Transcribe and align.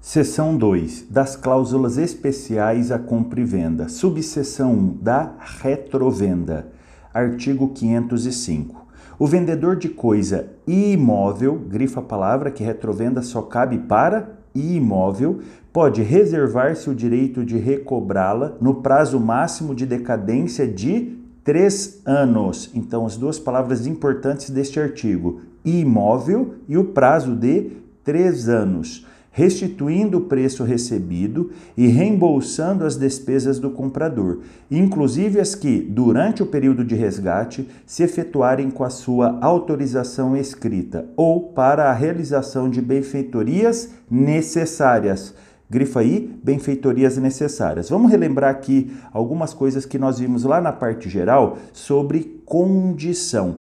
Seção 0.00 0.56
2. 0.56 1.08
Das 1.10 1.36
cláusulas 1.36 1.98
especiais 1.98 2.90
à 2.90 2.98
compra 2.98 3.38
e 3.38 3.44
venda. 3.44 3.86
Subseção 3.86 4.72
1. 4.72 4.96
Da 5.02 5.34
retrovenda. 5.60 6.68
Artigo 7.12 7.68
505. 7.68 8.86
O 9.18 9.26
vendedor 9.26 9.76
de 9.76 9.90
coisa 9.90 10.48
imóvel, 10.66 11.56
grifa 11.68 12.00
a 12.00 12.02
palavra 12.02 12.50
que 12.50 12.64
retrovenda 12.64 13.20
só 13.20 13.42
cabe 13.42 13.76
para 13.76 14.30
imóvel, 14.54 15.40
pode 15.70 16.00
reservar-se 16.00 16.88
o 16.88 16.94
direito 16.94 17.44
de 17.44 17.58
recobrá-la 17.58 18.54
no 18.58 18.76
prazo 18.76 19.20
máximo 19.20 19.74
de 19.74 19.84
decadência 19.84 20.66
de 20.66 21.18
três 21.44 22.00
anos. 22.06 22.70
Então, 22.74 23.04
as 23.04 23.18
duas 23.18 23.38
palavras 23.38 23.86
importantes 23.86 24.48
deste 24.48 24.80
artigo: 24.80 25.42
imóvel 25.62 26.54
e 26.66 26.78
o 26.78 26.84
prazo 26.84 27.36
de 27.36 27.72
três 28.02 28.48
anos 28.48 29.09
restituindo 29.30 30.18
o 30.18 30.22
preço 30.22 30.64
recebido 30.64 31.50
e 31.76 31.86
reembolsando 31.86 32.84
as 32.84 32.96
despesas 32.96 33.58
do 33.58 33.70
comprador, 33.70 34.40
inclusive 34.70 35.40
as 35.40 35.54
que, 35.54 35.80
durante 35.80 36.42
o 36.42 36.46
período 36.46 36.84
de 36.84 36.94
resgate, 36.94 37.68
se 37.86 38.02
efetuarem 38.02 38.70
com 38.70 38.82
a 38.82 38.90
sua 38.90 39.38
autorização 39.40 40.36
escrita 40.36 41.06
ou 41.16 41.52
para 41.52 41.90
a 41.90 41.92
realização 41.92 42.68
de 42.68 42.82
benfeitorias 42.82 43.90
necessárias. 44.10 45.34
Grifa 45.70 46.00
aí, 46.00 46.36
benfeitorias 46.42 47.16
necessárias. 47.16 47.88
Vamos 47.88 48.10
relembrar 48.10 48.50
aqui 48.50 48.92
algumas 49.12 49.54
coisas 49.54 49.86
que 49.86 49.98
nós 49.98 50.18
vimos 50.18 50.42
lá 50.42 50.60
na 50.60 50.72
parte 50.72 51.08
geral 51.08 51.58
sobre 51.72 52.42
condição. 52.44 53.54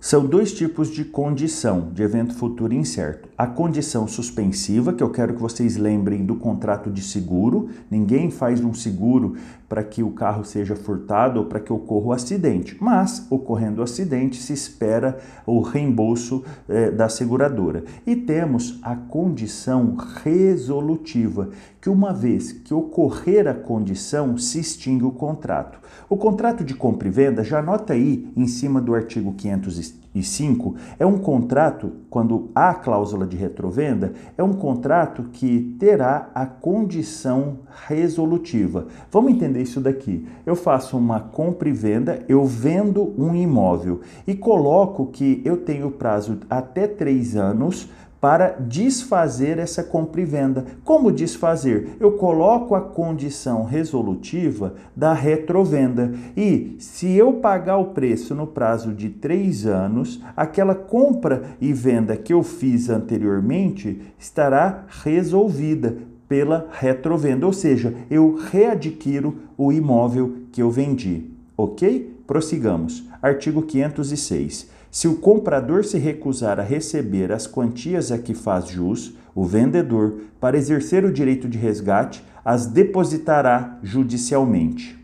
São 0.00 0.24
dois 0.24 0.52
tipos 0.52 0.88
de 0.90 1.04
condição 1.04 1.90
de 1.92 2.02
evento 2.02 2.34
futuro 2.34 2.72
incerto. 2.72 3.27
A 3.38 3.46
condição 3.46 4.08
suspensiva, 4.08 4.92
que 4.92 5.00
eu 5.00 5.10
quero 5.10 5.32
que 5.32 5.40
vocês 5.40 5.76
lembrem 5.76 6.26
do 6.26 6.34
contrato 6.34 6.90
de 6.90 7.00
seguro. 7.00 7.68
Ninguém 7.88 8.32
faz 8.32 8.60
um 8.60 8.74
seguro 8.74 9.36
para 9.68 9.84
que 9.84 10.02
o 10.02 10.10
carro 10.10 10.44
seja 10.44 10.74
furtado 10.74 11.38
ou 11.38 11.46
para 11.46 11.60
que 11.60 11.72
ocorra 11.72 12.06
o 12.06 12.12
acidente, 12.12 12.76
mas 12.80 13.26
ocorrendo 13.30 13.80
o 13.80 13.84
acidente 13.84 14.42
se 14.42 14.52
espera 14.52 15.18
o 15.46 15.60
reembolso 15.60 16.42
eh, 16.68 16.90
da 16.90 17.08
seguradora. 17.08 17.84
E 18.04 18.16
temos 18.16 18.80
a 18.82 18.96
condição 18.96 19.94
resolutiva, 20.24 21.50
que 21.80 21.90
uma 21.90 22.12
vez 22.12 22.50
que 22.50 22.74
ocorrer 22.74 23.46
a 23.46 23.54
condição, 23.54 24.36
se 24.36 24.58
extingue 24.58 25.04
o 25.04 25.12
contrato. 25.12 25.78
O 26.08 26.16
contrato 26.16 26.64
de 26.64 26.74
compra 26.74 27.06
e 27.06 27.10
venda, 27.10 27.44
já 27.44 27.58
anota 27.58 27.92
aí 27.92 28.32
em 28.34 28.46
cima 28.46 28.80
do 28.80 28.94
artigo 28.94 29.34
505, 29.34 30.74
é 30.98 31.04
um 31.04 31.18
contrato, 31.18 31.92
quando 32.08 32.50
há 32.54 32.72
cláusula 32.72 33.26
de 33.28 33.36
retrovenda, 33.36 34.12
é 34.36 34.42
um 34.42 34.52
contrato 34.52 35.24
que 35.32 35.76
terá 35.78 36.30
a 36.34 36.46
condição 36.46 37.58
resolutiva. 37.86 38.86
Vamos 39.10 39.32
entender 39.32 39.62
isso 39.62 39.80
daqui. 39.80 40.26
Eu 40.44 40.56
faço 40.56 40.96
uma 40.96 41.20
compra 41.20 41.68
e 41.68 41.72
venda, 41.72 42.24
eu 42.28 42.44
vendo 42.44 43.14
um 43.16 43.34
imóvel 43.34 44.00
e 44.26 44.34
coloco 44.34 45.06
que 45.06 45.42
eu 45.44 45.58
tenho 45.58 45.90
prazo 45.90 46.38
até 46.48 46.86
três 46.86 47.36
anos 47.36 47.88
para 48.20 48.56
desfazer 48.58 49.58
essa 49.58 49.82
compra 49.82 50.20
e 50.20 50.24
venda. 50.24 50.64
Como 50.84 51.12
desfazer? 51.12 51.96
Eu 52.00 52.12
coloco 52.12 52.74
a 52.74 52.80
condição 52.80 53.64
resolutiva 53.64 54.74
da 54.94 55.12
retrovenda 55.12 56.12
e 56.36 56.76
se 56.78 57.12
eu 57.12 57.34
pagar 57.34 57.78
o 57.78 57.86
preço 57.86 58.34
no 58.34 58.46
prazo 58.46 58.92
de 58.92 59.08
três 59.08 59.66
anos, 59.66 60.20
aquela 60.36 60.74
compra 60.74 61.44
e 61.60 61.72
venda 61.72 62.16
que 62.16 62.32
eu 62.32 62.42
fiz 62.42 62.90
anteriormente 62.90 64.00
estará 64.18 64.84
resolvida 65.02 65.96
pela 66.28 66.68
retrovenda, 66.72 67.46
ou 67.46 67.52
seja, 67.52 67.94
eu 68.10 68.34
readquiro 68.50 69.36
o 69.56 69.72
imóvel 69.72 70.34
que 70.52 70.60
eu 70.60 70.70
vendi. 70.70 71.24
Ok? 71.56 72.14
Prossigamos. 72.26 73.04
Artigo 73.22 73.62
506. 73.62 74.68
Se 74.90 75.06
o 75.06 75.16
comprador 75.16 75.84
se 75.84 75.98
recusar 75.98 76.58
a 76.58 76.62
receber 76.62 77.30
as 77.30 77.46
quantias 77.46 78.10
a 78.10 78.18
que 78.18 78.34
faz 78.34 78.68
jus, 78.68 79.14
o 79.34 79.44
vendedor, 79.44 80.22
para 80.40 80.56
exercer 80.56 81.04
o 81.04 81.12
direito 81.12 81.48
de 81.48 81.58
resgate, 81.58 82.24
as 82.44 82.66
depositará 82.66 83.78
judicialmente. 83.82 84.98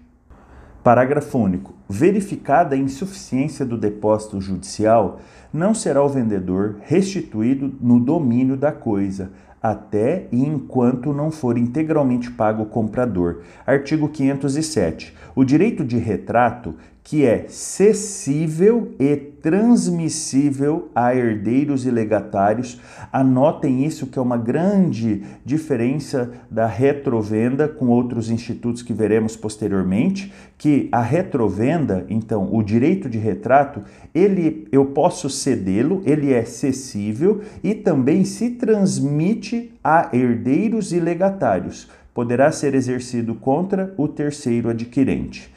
Parágrafo 0.83 1.39
único. 1.39 1.75
Verificada 1.89 2.75
a 2.75 2.79
insuficiência 2.79 3.65
do 3.65 3.77
depósito 3.77 4.41
judicial, 4.41 5.21
não 5.53 5.75
será 5.75 6.03
o 6.03 6.09
vendedor 6.09 6.77
restituído 6.81 7.75
no 7.81 8.01
domínio 8.01 8.57
da 8.57 8.73
coisa, 8.73 9.31
até 9.63 10.27
e 10.31 10.45
enquanto 10.45 11.13
não 11.13 11.31
for 11.31 11.57
integralmente 11.57 12.31
pago 12.31 12.65
o 12.65 12.67
comprador. 12.67 13.43
Artigo 13.67 14.09
507. 14.09 15.15
O 15.35 15.45
direito 15.45 15.85
de 15.85 15.97
retrato 15.97 16.75
que 17.05 17.27
é 17.27 17.45
cessível 17.49 18.95
e 18.99 19.15
transmissível 19.15 20.89
a 20.95 21.15
herdeiros 21.15 21.85
e 21.85 21.91
legatários. 21.91 22.81
Anotem 23.13 23.85
isso, 23.85 24.07
que 24.07 24.19
é 24.19 24.23
uma 24.23 24.39
grande 24.39 25.23
diferença 25.45 26.33
da 26.51 26.67
retrovenda 26.67 27.69
com 27.69 27.89
outros 27.89 28.31
institutos 28.31 28.81
que 28.81 28.95
veremos 28.95 29.37
posteriormente, 29.37 30.33
que 30.57 30.89
a 30.91 31.03
retrovenda, 31.03 32.07
então, 32.09 32.49
o 32.51 32.63
direito 32.63 33.11
de 33.11 33.19
retrato, 33.19 33.83
ele 34.15 34.67
eu 34.73 34.87
posso 34.87 35.29
cedê-lo, 35.29 36.03
ele 36.07 36.33
é 36.33 36.43
cessível 36.47 37.43
e 37.63 37.75
também 37.75 38.25
se 38.25 38.53
transmite 38.53 39.75
a 39.85 40.09
herdeiros 40.11 40.91
e 40.91 40.99
legatários. 40.99 41.87
Poderá 42.15 42.51
ser 42.51 42.75
exercido 42.75 43.35
contra 43.35 43.93
o 43.99 44.09
terceiro 44.09 44.71
adquirente. 44.71 45.53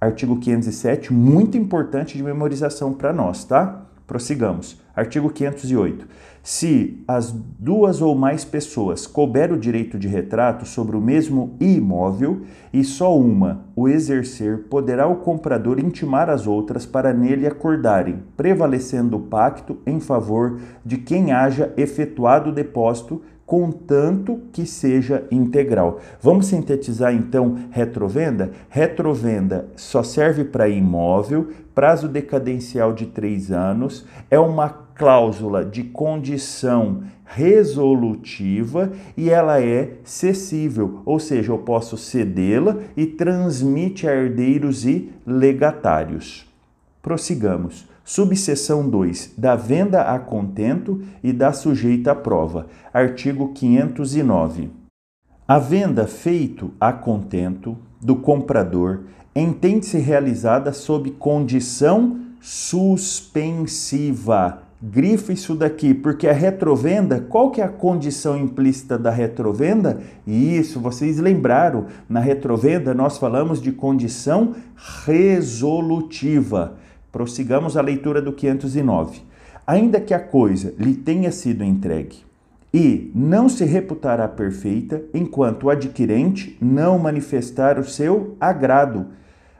Artigo 0.00 0.38
507, 0.38 1.12
muito 1.12 1.58
importante 1.58 2.16
de 2.16 2.22
memorização 2.22 2.92
para 2.92 3.12
nós, 3.12 3.42
tá? 3.42 3.82
Prossigamos. 4.06 4.80
Artigo 4.94 5.28
508. 5.28 6.06
Se 6.40 7.02
as 7.06 7.32
duas 7.32 8.00
ou 8.00 8.14
mais 8.14 8.44
pessoas 8.44 9.08
couber 9.08 9.52
o 9.52 9.58
direito 9.58 9.98
de 9.98 10.06
retrato 10.06 10.64
sobre 10.64 10.96
o 10.96 11.00
mesmo 11.00 11.56
imóvel 11.60 12.42
e 12.72 12.84
só 12.84 13.18
uma 13.18 13.64
o 13.74 13.88
exercer, 13.88 14.66
poderá 14.70 15.08
o 15.08 15.16
comprador 15.16 15.80
intimar 15.80 16.30
as 16.30 16.46
outras 16.46 16.86
para 16.86 17.12
nele 17.12 17.46
acordarem, 17.46 18.22
prevalecendo 18.36 19.16
o 19.16 19.22
pacto 19.22 19.78
em 19.84 19.98
favor 19.98 20.60
de 20.84 20.96
quem 20.96 21.32
haja 21.32 21.72
efetuado 21.76 22.50
o 22.50 22.54
depósito 22.54 23.20
contanto 23.48 24.42
que 24.52 24.66
seja 24.66 25.26
integral. 25.30 26.00
Vamos 26.20 26.48
sintetizar 26.48 27.14
então 27.14 27.56
retrovenda? 27.70 28.50
Retrovenda 28.68 29.70
só 29.74 30.02
serve 30.02 30.44
para 30.44 30.68
imóvel, 30.68 31.48
prazo 31.74 32.08
decadencial 32.08 32.92
de 32.92 33.06
três 33.06 33.50
anos, 33.50 34.04
é 34.30 34.38
uma 34.38 34.68
cláusula 34.68 35.64
de 35.64 35.82
condição 35.82 37.04
resolutiva 37.24 38.92
e 39.16 39.30
ela 39.30 39.62
é 39.62 39.94
cessível, 40.04 41.00
ou 41.06 41.18
seja, 41.18 41.50
eu 41.50 41.56
posso 41.56 41.96
cedê-la 41.96 42.76
e 42.94 43.06
transmite 43.06 44.06
a 44.06 44.14
herdeiros 44.14 44.84
e 44.84 45.10
legatários. 45.26 46.46
Prossigamos. 47.00 47.88
Subseção 48.08 48.88
2. 48.88 49.34
Da 49.36 49.54
venda 49.54 50.00
a 50.00 50.18
contento 50.18 51.02
e 51.22 51.30
da 51.30 51.52
sujeita 51.52 52.12
à 52.12 52.14
prova. 52.14 52.66
Artigo 52.90 53.52
509. 53.52 54.70
A 55.46 55.58
venda 55.58 56.06
feito 56.06 56.70
a 56.80 56.90
contento 56.90 57.76
do 58.00 58.16
comprador 58.16 59.00
entende-se 59.36 59.98
realizada 59.98 60.72
sob 60.72 61.10
condição 61.10 62.18
suspensiva. 62.40 63.82
Grifa 64.80 65.34
isso 65.34 65.54
daqui, 65.54 65.92
porque 65.92 66.26
a 66.28 66.32
retrovenda, 66.32 67.20
qual 67.20 67.50
que 67.50 67.60
é 67.60 67.64
a 67.64 67.68
condição 67.68 68.38
implícita 68.38 68.96
da 68.96 69.10
retrovenda? 69.10 70.00
Isso, 70.26 70.80
vocês 70.80 71.18
lembraram, 71.18 71.84
na 72.08 72.20
retrovenda 72.20 72.94
nós 72.94 73.18
falamos 73.18 73.60
de 73.60 73.70
condição 73.70 74.54
resolutiva. 75.04 76.78
Prossigamos 77.18 77.76
a 77.76 77.80
leitura 77.80 78.22
do 78.22 78.32
509. 78.32 79.22
Ainda 79.66 80.00
que 80.00 80.14
a 80.14 80.20
coisa 80.20 80.72
lhe 80.78 80.94
tenha 80.94 81.32
sido 81.32 81.64
entregue 81.64 82.18
e 82.72 83.10
não 83.12 83.48
se 83.48 83.64
reputará 83.64 84.28
perfeita 84.28 85.02
enquanto 85.12 85.64
o 85.64 85.70
adquirente 85.70 86.56
não 86.62 86.96
manifestar 86.96 87.76
o 87.76 87.82
seu 87.82 88.36
agrado. 88.38 89.06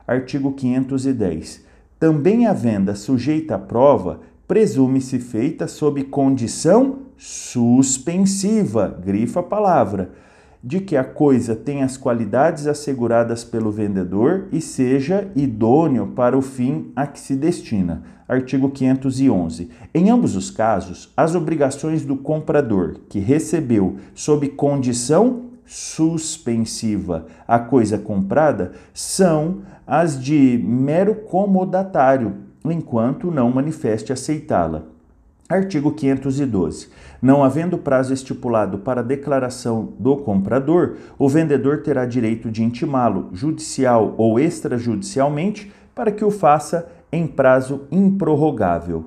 Artigo 0.07 0.53
510. 0.53 1.65
Também 1.99 2.47
a 2.47 2.53
venda 2.53 2.95
sujeita 2.95 3.57
à 3.57 3.59
prova 3.59 4.21
presume-se 4.47 5.19
feita 5.19 5.67
sob 5.67 6.05
condição 6.05 7.01
suspensiva, 7.17 8.97
grifa 9.05 9.41
a 9.41 9.43
palavra, 9.43 10.13
de 10.63 10.81
que 10.81 10.97
a 10.97 11.05
coisa 11.05 11.55
tenha 11.55 11.85
as 11.85 11.97
qualidades 11.97 12.67
asseguradas 12.67 13.45
pelo 13.45 13.71
vendedor 13.71 14.49
e 14.51 14.61
seja 14.61 15.31
idôneo 15.37 16.09
para 16.09 16.37
o 16.37 16.43
fim 16.43 16.91
a 16.97 17.07
que 17.07 17.21
se 17.21 17.37
destina. 17.37 18.03
Artigo 18.29 18.69
511. 18.71 19.71
Em 19.95 20.11
ambos 20.11 20.37
os 20.37 20.51
casos, 20.51 21.13
as 21.17 21.35
obrigações 21.35 22.05
do 22.05 22.17
comprador 22.17 22.97
que 23.09 23.19
recebeu 23.19 23.97
sob 24.15 24.49
condição 24.49 25.49
suspensiva 25.65 27.27
a 27.47 27.59
coisa 27.59 27.99
comprada 27.99 28.73
são 28.95 29.59
as 29.87 30.23
de 30.23 30.59
mero 30.65 31.15
comodatário, 31.15 32.37
enquanto 32.65 33.31
não 33.31 33.51
manifeste 33.51 34.13
aceitá-la. 34.13 34.98
Artigo 35.49 35.93
512. 35.93 36.89
Não 37.23 37.43
havendo 37.43 37.79
prazo 37.79 38.13
estipulado 38.13 38.79
para 38.79 39.03
declaração 39.03 39.95
do 39.99 40.19
comprador, 40.19 40.97
o 41.19 41.27
vendedor 41.27 41.83
terá 41.83 42.05
direito 42.05 42.51
de 42.51 42.63
intimá-lo, 42.63 43.31
judicial 43.33 44.15
ou 44.19 44.39
extrajudicialmente, 44.39 45.73
para 45.95 46.13
que 46.13 46.23
o 46.23 46.31
faça 46.31 46.87
em 47.11 47.27
prazo 47.27 47.87
improrrogável. 47.91 49.07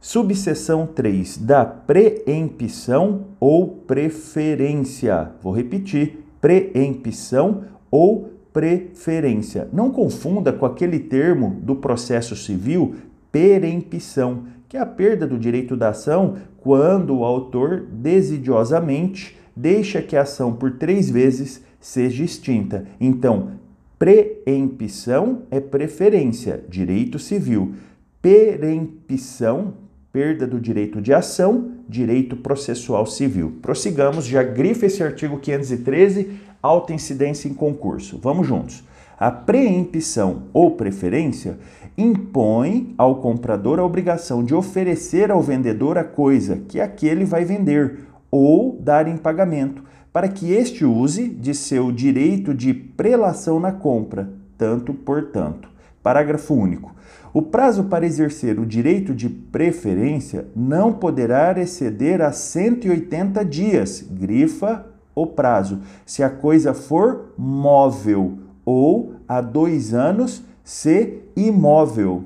Subseção 0.00 0.86
3 0.86 1.38
da 1.38 1.64
preempção 1.64 3.26
ou 3.40 3.66
preferência. 3.68 5.32
Vou 5.42 5.52
repetir: 5.52 6.24
preempção 6.40 7.64
ou 7.90 8.30
preferência. 8.52 9.68
Não 9.72 9.90
confunda 9.90 10.52
com 10.52 10.64
aquele 10.64 11.00
termo 11.00 11.56
do 11.60 11.74
processo 11.74 12.36
civil, 12.36 12.94
perempção 13.32 14.44
que 14.72 14.78
é 14.78 14.80
a 14.80 14.86
perda 14.86 15.26
do 15.26 15.38
direito 15.38 15.76
da 15.76 15.90
ação 15.90 16.38
quando 16.56 17.18
o 17.18 17.24
autor 17.24 17.84
desidiosamente 17.92 19.36
deixa 19.54 20.00
que 20.00 20.16
a 20.16 20.22
ação 20.22 20.54
por 20.54 20.78
três 20.78 21.10
vezes 21.10 21.62
seja 21.78 22.24
extinta. 22.24 22.86
Então, 22.98 23.50
preempção 23.98 25.42
é 25.50 25.60
preferência, 25.60 26.64
direito 26.70 27.18
civil. 27.18 27.74
Perempção, 28.22 29.74
perda 30.10 30.46
do 30.46 30.58
direito 30.58 31.02
de 31.02 31.12
ação, 31.12 31.72
direito 31.86 32.34
processual 32.34 33.04
civil. 33.04 33.58
Prossigamos, 33.60 34.24
já 34.24 34.42
grifa 34.42 34.86
esse 34.86 35.02
artigo 35.02 35.38
513, 35.38 36.30
alta 36.62 36.94
incidência 36.94 37.46
em 37.46 37.52
concurso. 37.52 38.18
Vamos 38.22 38.46
juntos. 38.46 38.82
A 39.22 39.30
preempção 39.30 40.48
ou 40.52 40.72
preferência 40.72 41.56
impõe 41.96 42.92
ao 42.98 43.20
comprador 43.20 43.78
a 43.78 43.84
obrigação 43.84 44.42
de 44.42 44.52
oferecer 44.52 45.30
ao 45.30 45.40
vendedor 45.40 45.96
a 45.96 46.02
coisa 46.02 46.56
que 46.66 46.80
aquele 46.80 47.24
vai 47.24 47.44
vender 47.44 48.00
ou 48.32 48.76
dar 48.80 49.06
em 49.06 49.16
pagamento, 49.16 49.84
para 50.12 50.26
que 50.26 50.50
este 50.50 50.84
use 50.84 51.28
de 51.28 51.54
seu 51.54 51.92
direito 51.92 52.52
de 52.52 52.74
prelação 52.74 53.60
na 53.60 53.70
compra, 53.70 54.28
tanto 54.58 54.92
por 54.92 55.26
tanto. 55.26 55.68
Parágrafo 56.02 56.52
único. 56.52 56.92
O 57.32 57.42
prazo 57.42 57.84
para 57.84 58.04
exercer 58.04 58.58
o 58.58 58.66
direito 58.66 59.14
de 59.14 59.28
preferência 59.28 60.48
não 60.56 60.92
poderá 60.92 61.56
exceder 61.60 62.20
a 62.20 62.32
180 62.32 63.44
dias, 63.44 64.04
grifa 64.10 64.84
o 65.14 65.28
prazo, 65.28 65.80
se 66.04 66.22
a 66.22 66.30
coisa 66.30 66.74
for 66.74 67.34
móvel, 67.36 68.38
ou 68.64 69.14
a 69.26 69.40
dois 69.40 69.94
anos, 69.94 70.42
se 70.64 71.20
imóvel. 71.36 72.24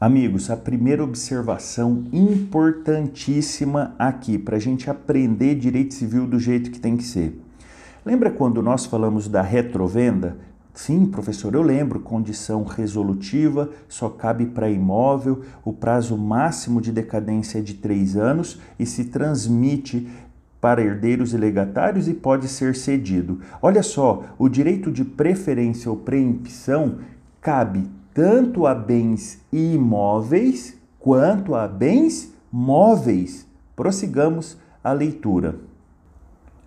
Amigos, 0.00 0.50
a 0.50 0.56
primeira 0.56 1.02
observação 1.02 2.04
importantíssima 2.12 3.94
aqui 3.98 4.36
para 4.36 4.56
a 4.56 4.60
gente 4.60 4.90
aprender 4.90 5.54
direito 5.54 5.94
civil 5.94 6.26
do 6.26 6.38
jeito 6.38 6.70
que 6.70 6.78
tem 6.78 6.96
que 6.96 7.04
ser. 7.04 7.40
Lembra 8.04 8.30
quando 8.30 8.62
nós 8.62 8.84
falamos 8.84 9.28
da 9.28 9.40
retrovenda? 9.40 10.36
Sim, 10.74 11.06
professor, 11.06 11.54
eu 11.54 11.62
lembro. 11.62 12.00
Condição 12.00 12.64
resolutiva 12.64 13.70
só 13.88 14.08
cabe 14.08 14.46
para 14.46 14.68
imóvel, 14.68 15.42
o 15.64 15.72
prazo 15.72 16.18
máximo 16.18 16.80
de 16.80 16.90
decadência 16.90 17.60
é 17.60 17.62
de 17.62 17.74
três 17.74 18.16
anos 18.16 18.60
e 18.78 18.84
se 18.84 19.04
transmite 19.04 20.08
para 20.64 20.82
herdeiros 20.82 21.34
e 21.34 21.36
legatários 21.36 22.08
e 22.08 22.14
pode 22.14 22.48
ser 22.48 22.74
cedido. 22.74 23.38
Olha 23.60 23.82
só, 23.82 24.24
o 24.38 24.48
direito 24.48 24.90
de 24.90 25.04
preferência 25.04 25.90
ou 25.90 25.96
preempção 25.98 27.00
cabe 27.38 27.86
tanto 28.14 28.66
a 28.66 28.74
bens 28.74 29.42
imóveis 29.52 30.74
quanto 30.98 31.54
a 31.54 31.68
bens 31.68 32.32
móveis. 32.50 33.46
Prossigamos 33.76 34.56
a 34.82 34.90
leitura. 34.94 35.56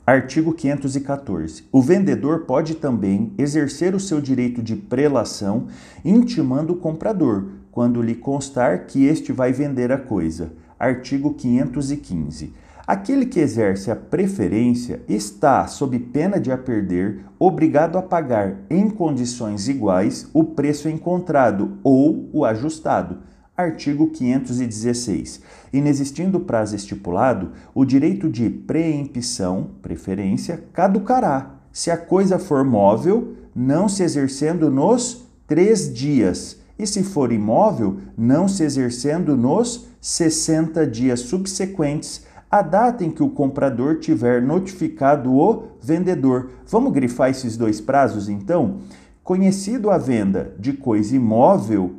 Artigo 0.05 0.53
514. 0.53 1.63
O 1.71 1.81
vendedor 1.81 2.41
pode 2.41 2.75
também 2.75 3.33
exercer 3.35 3.95
o 3.95 3.99
seu 3.99 4.21
direito 4.21 4.61
de 4.61 4.75
prelação 4.75 5.69
intimando 6.05 6.73
o 6.73 6.77
comprador, 6.77 7.45
quando 7.71 7.99
lhe 7.99 8.13
constar 8.13 8.85
que 8.85 9.05
este 9.07 9.31
vai 9.31 9.51
vender 9.51 9.91
a 9.91 9.97
coisa. 9.97 10.53
Artigo 10.79 11.33
515. 11.33 12.66
Aquele 12.87 13.25
que 13.25 13.41
exerce 13.41 13.91
a 13.91 13.97
preferência 13.97 15.01
está, 15.09 15.67
sob 15.67 15.99
pena 15.99 16.39
de 16.39 16.53
a 16.53 16.57
perder, 16.57 17.25
obrigado 17.37 17.97
a 17.97 18.01
pagar 18.01 18.59
em 18.69 18.89
condições 18.89 19.67
iguais 19.67 20.29
o 20.33 20.41
preço 20.45 20.87
encontrado 20.87 21.79
ou 21.83 22.29
o 22.31 22.45
ajustado. 22.45 23.17
Artigo 23.57 24.09
516. 24.11 25.41
Inexistindo 25.73 26.39
prazo 26.39 26.77
estipulado, 26.77 27.51
o 27.75 27.83
direito 27.83 28.29
de 28.29 28.49
preempção, 28.49 29.71
preferência, 29.81 30.63
caducará, 30.71 31.57
se 31.73 31.91
a 31.91 31.97
coisa 31.97 32.39
for 32.39 32.63
móvel, 32.63 33.35
não 33.53 33.89
se 33.89 34.01
exercendo 34.01 34.71
nos 34.71 35.27
três 35.45 35.93
dias, 35.93 36.61
e 36.79 36.87
se 36.87 37.03
for 37.03 37.33
imóvel, 37.33 37.97
não 38.17 38.47
se 38.47 38.63
exercendo 38.63 39.35
nos 39.35 39.89
60 39.99 40.87
dias 40.87 41.19
subsequentes 41.19 42.26
a 42.49 42.61
data 42.61 43.03
em 43.03 43.11
que 43.11 43.21
o 43.21 43.29
comprador 43.29 43.99
tiver 43.99 44.41
notificado 44.41 45.33
o 45.33 45.63
vendedor. 45.81 46.51
Vamos 46.67 46.93
grifar 46.93 47.29
esses 47.29 47.57
dois 47.57 47.81
prazos 47.81 48.29
então? 48.29 48.77
Conhecido 49.23 49.89
a 49.89 49.97
venda 49.97 50.53
de 50.57 50.73
coisa 50.73 51.15
imóvel 51.15 51.95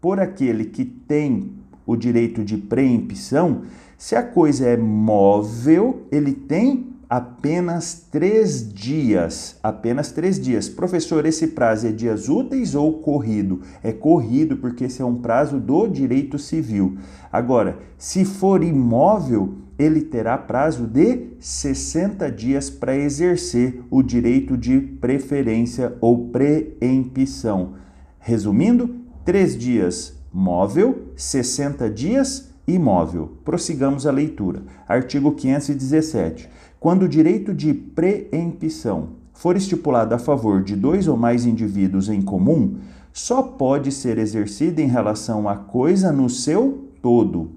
por 0.00 0.18
aquele 0.18 0.64
que 0.64 0.84
tem 0.84 1.52
o 1.86 1.94
direito 1.96 2.44
de 2.44 2.56
preempção, 2.56 3.62
se 3.98 4.16
a 4.16 4.22
coisa 4.22 4.66
é 4.66 4.76
móvel, 4.76 6.06
ele 6.10 6.32
tem 6.32 6.86
apenas 7.10 8.06
três 8.08 8.72
dias. 8.72 9.56
Apenas 9.60 10.12
três 10.12 10.38
dias. 10.40 10.68
Professor, 10.68 11.26
esse 11.26 11.48
prazo 11.48 11.88
é 11.88 11.90
dias 11.90 12.28
úteis 12.28 12.76
ou 12.76 13.00
corrido? 13.00 13.62
É 13.82 13.90
corrido 13.90 14.56
porque 14.56 14.84
esse 14.84 15.02
é 15.02 15.04
um 15.04 15.16
prazo 15.16 15.58
do 15.58 15.88
direito 15.88 16.38
civil. 16.38 16.98
Agora, 17.32 17.80
se 17.98 18.24
for 18.24 18.62
imóvel, 18.62 19.56
ele 19.76 20.02
terá 20.02 20.38
prazo 20.38 20.86
de 20.86 21.30
60 21.40 22.30
dias 22.30 22.70
para 22.70 22.96
exercer 22.96 23.82
o 23.90 24.02
direito 24.02 24.56
de 24.56 24.78
preferência 24.78 25.96
ou 26.00 26.28
preempção. 26.28 27.74
Resumindo, 28.20 28.94
três 29.24 29.58
dias 29.58 30.14
móvel, 30.32 31.08
60 31.16 31.90
dias 31.90 32.50
imóvel. 32.68 33.38
Prossigamos 33.44 34.06
a 34.06 34.12
leitura. 34.12 34.62
Artigo 34.86 35.32
517. 35.32 36.48
Quando 36.80 37.02
o 37.02 37.08
direito 37.08 37.52
de 37.52 37.74
preempção 37.74 39.10
for 39.34 39.54
estipulado 39.54 40.14
a 40.14 40.18
favor 40.18 40.64
de 40.64 40.74
dois 40.74 41.06
ou 41.06 41.14
mais 41.14 41.44
indivíduos 41.44 42.08
em 42.08 42.22
comum, 42.22 42.78
só 43.12 43.42
pode 43.42 43.92
ser 43.92 44.16
exercido 44.16 44.80
em 44.80 44.86
relação 44.86 45.46
à 45.46 45.56
coisa 45.56 46.10
no 46.10 46.30
seu 46.30 46.88
todo. 47.02 47.50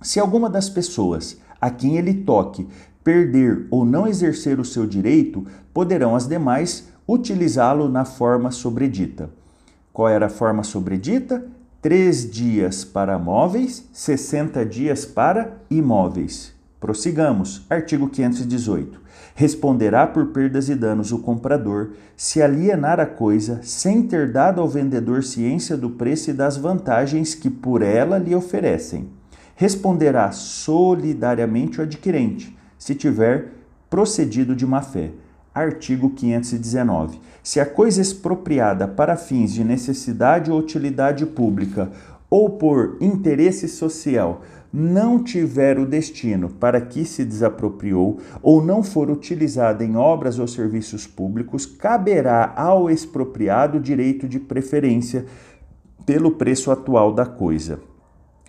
Se 0.00 0.18
alguma 0.18 0.48
das 0.48 0.70
pessoas 0.70 1.38
a 1.60 1.68
quem 1.68 1.98
ele 1.98 2.14
toque 2.14 2.66
perder 3.04 3.66
ou 3.70 3.84
não 3.84 4.06
exercer 4.06 4.58
o 4.58 4.64
seu 4.64 4.86
direito, 4.86 5.44
poderão 5.74 6.16
as 6.16 6.26
demais 6.26 6.88
utilizá-lo 7.06 7.90
na 7.90 8.06
forma 8.06 8.50
sobredita. 8.50 9.28
Qual 9.92 10.08
era 10.08 10.26
a 10.26 10.30
forma 10.30 10.62
sobredita? 10.62 11.46
Três 11.82 12.30
dias 12.30 12.86
para 12.86 13.18
móveis, 13.18 13.86
60 13.92 14.64
dias 14.64 15.04
para 15.04 15.58
imóveis. 15.70 16.55
Prossigamos. 16.78 17.64
Artigo 17.70 18.08
518. 18.08 19.00
Responderá 19.34 20.06
por 20.06 20.26
perdas 20.26 20.68
e 20.68 20.74
danos 20.74 21.10
o 21.10 21.18
comprador 21.18 21.92
se 22.16 22.42
alienar 22.42 23.00
a 23.00 23.06
coisa 23.06 23.60
sem 23.62 24.02
ter 24.02 24.30
dado 24.30 24.60
ao 24.60 24.68
vendedor 24.68 25.24
ciência 25.24 25.76
do 25.76 25.90
preço 25.90 26.30
e 26.30 26.34
das 26.34 26.56
vantagens 26.56 27.34
que 27.34 27.48
por 27.48 27.80
ela 27.80 28.18
lhe 28.18 28.34
oferecem. 28.34 29.08
Responderá 29.54 30.30
solidariamente 30.32 31.80
o 31.80 31.82
adquirente, 31.82 32.54
se 32.78 32.94
tiver 32.94 33.52
procedido 33.88 34.54
de 34.54 34.66
má 34.66 34.82
fé. 34.82 35.12
Artigo 35.54 36.10
519. 36.10 37.18
Se 37.42 37.58
a 37.58 37.64
coisa 37.64 38.02
expropriada 38.02 38.86
para 38.86 39.16
fins 39.16 39.54
de 39.54 39.64
necessidade 39.64 40.50
ou 40.50 40.58
utilidade 40.58 41.24
pública 41.24 41.90
ou 42.28 42.50
por 42.50 42.98
interesse 43.00 43.66
social 43.66 44.42
não 44.72 45.22
tiver 45.22 45.78
o 45.78 45.86
destino 45.86 46.48
para 46.48 46.80
que 46.80 47.04
se 47.04 47.24
desapropriou 47.24 48.18
ou 48.42 48.62
não 48.62 48.82
for 48.82 49.10
utilizada 49.10 49.84
em 49.84 49.96
obras 49.96 50.38
ou 50.38 50.46
serviços 50.46 51.06
públicos, 51.06 51.66
caberá 51.66 52.52
ao 52.56 52.90
expropriado 52.90 53.80
direito 53.80 54.28
de 54.28 54.38
preferência 54.38 55.24
pelo 56.04 56.32
preço 56.32 56.70
atual 56.70 57.12
da 57.12 57.26
coisa. 57.26 57.80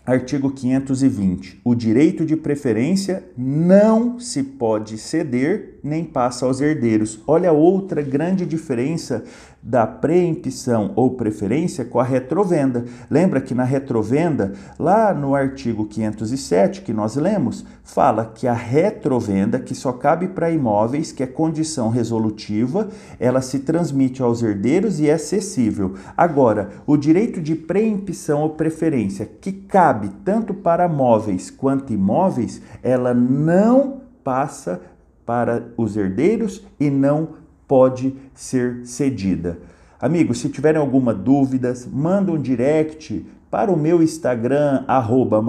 Artigo 0.08 0.50
520. 0.52 1.60
O 1.66 1.76
direito 1.76 2.26
de 2.26 2.38
preferência 2.38 3.26
não 3.38 4.18
se 4.22 4.42
pode 4.42 4.98
ceder 4.98 5.80
nem 5.84 6.06
passa 6.06 6.46
aos 6.46 6.62
herdeiros. 6.62 7.22
Olha 7.28 7.52
outra 7.52 8.02
grande 8.02 8.46
diferença 8.46 9.26
da 9.68 9.86
preempção 9.86 10.94
ou 10.96 11.12
preferência 11.12 11.84
com 11.84 12.00
a 12.00 12.04
retrovenda. 12.04 12.86
Lembra 13.12 13.42
que 13.42 13.54
na 13.54 13.66
retrovenda, 13.66 14.54
lá 14.80 15.14
no 15.14 15.36
artigo 15.36 15.86
507 15.86 16.84
que 16.84 16.94
nós 16.94 17.18
lemos, 17.18 17.66
fala 17.84 18.32
que 18.34 18.48
a 18.48 18.54
retrovenda, 18.54 19.60
que 19.60 19.76
só 19.76 19.92
cabe 19.92 20.30
para 20.30 20.50
imóveis, 20.50 21.12
que 21.12 21.22
é 21.22 21.28
condição 21.28 21.90
resolutiva, 21.90 22.88
ela 23.20 23.42
se 23.42 23.60
transmite 23.60 24.22
aos 24.22 24.42
herdeiros 24.42 25.02
e 25.02 25.10
é 25.10 25.14
acessível. 25.14 25.96
Agora, 26.16 26.70
o 26.88 26.96
direito 26.96 27.42
de 27.42 27.54
preempção 27.54 28.44
ou 28.44 28.52
preferência, 28.52 29.30
que 29.42 29.52
cabe 29.52 30.12
tanto 30.24 30.54
para 30.54 30.88
móveis 30.88 31.52
quanto 31.52 31.92
imóveis, 31.92 32.62
ela 32.82 33.14
não 33.14 34.02
passa 34.24 34.80
para 35.26 35.66
os 35.76 35.98
herdeiros 35.98 36.66
e 36.80 36.90
não 36.90 37.47
pode 37.68 38.16
ser 38.34 38.86
cedida. 38.86 39.60
Amigos, 40.00 40.40
se 40.40 40.50
tiverem 40.50 40.80
alguma 40.80 41.14
dúvida, 41.14 41.74
manda 41.92 42.32
um 42.32 42.42
direct 42.42 43.26
para 43.50 43.72
o 43.72 43.78
meu 43.78 44.04
Instagram, 44.04 44.84
arroba 44.88 45.42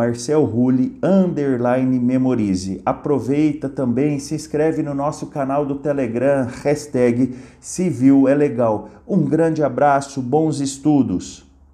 underline 1.03 1.99
memorize. 1.99 2.81
Aproveita 2.87 3.69
também, 3.69 4.19
se 4.19 4.35
inscreve 4.35 4.83
no 4.83 4.95
nosso 4.95 5.27
canal 5.27 5.67
do 5.67 5.75
Telegram, 5.77 6.47
hashtag 6.63 7.35
Civil 7.61 8.29
é 8.29 8.35
Legal. 8.35 8.89
Um 9.07 9.23
grande 9.25 9.63
abraço, 9.63 10.23
bons 10.23 10.61
estudos! 10.61 11.48